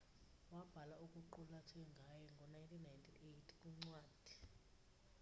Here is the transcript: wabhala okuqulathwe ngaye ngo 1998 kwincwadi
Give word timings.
wabhala 0.53 0.95
okuqulathwe 1.05 1.79
ngaye 1.93 2.25
ngo 2.33 2.43
1998 2.53 3.57
kwincwadi 3.57 4.33